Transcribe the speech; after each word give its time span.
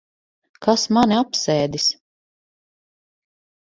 Kas 0.67 0.85
mani 0.97 1.17
apsēdis? 1.19 1.89